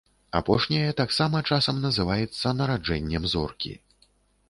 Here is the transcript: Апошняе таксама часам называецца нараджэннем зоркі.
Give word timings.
Апошняе 0.37 0.93
таксама 1.01 1.43
часам 1.51 1.83
называецца 1.85 2.57
нараджэннем 2.63 3.33
зоркі. 3.37 3.79